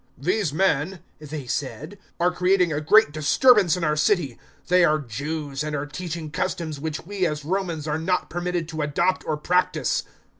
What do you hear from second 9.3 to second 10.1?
practise."